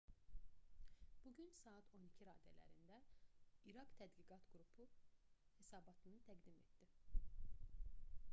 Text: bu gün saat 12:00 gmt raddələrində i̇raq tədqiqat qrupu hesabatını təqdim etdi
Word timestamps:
bu 1.25 1.33
gün 1.39 1.49
saat 1.57 1.91
12:00 1.99 2.09
gmt 2.21 2.25
raddələrində 2.29 2.97
i̇raq 3.73 3.93
tədqiqat 4.01 4.49
qrupu 4.55 4.89
hesabatını 5.61 6.21
təqdim 6.33 6.61
etdi 6.67 6.91